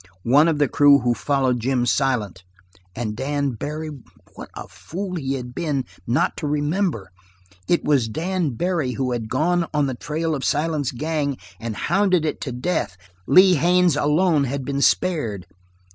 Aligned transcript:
One 0.23 0.47
of 0.47 0.57
the 0.57 0.67
crew 0.67 0.97
who 0.97 1.13
followed 1.13 1.59
Jim 1.59 1.85
Silent; 1.85 2.43
and 2.95 3.15
Dan 3.15 3.51
Barry? 3.51 3.91
What 4.33 4.49
a 4.55 4.67
fool 4.67 5.13
he 5.13 5.35
had 5.35 5.53
been 5.53 5.85
not 6.07 6.35
to 6.37 6.47
remember! 6.47 7.11
It 7.67 7.83
was 7.85 8.09
Dan 8.09 8.55
Barry 8.55 8.93
who 8.93 9.11
had 9.11 9.29
gone 9.29 9.67
on 9.75 9.85
the 9.85 9.93
trail 9.93 10.33
of 10.33 10.43
Silent's 10.43 10.91
gang 10.91 11.37
and 11.59 11.75
hounded 11.75 12.25
it 12.25 12.41
to 12.41 12.51
death; 12.51 12.97
Lee 13.27 13.53
Haines 13.53 13.95
alone 13.95 14.45
had 14.45 14.65
been 14.65 14.81
spared. 14.81 15.45